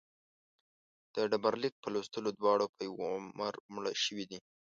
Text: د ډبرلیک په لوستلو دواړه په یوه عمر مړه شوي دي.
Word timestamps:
د 1.15 1.17
ډبرلیک 1.31 1.73
په 1.79 1.87
لوستلو 1.93 2.29
دواړه 2.39 2.65
په 2.75 2.81
یوه 2.87 3.05
عمر 3.15 3.53
مړه 3.73 3.91
شوي 4.03 4.25
دي. 4.31 4.39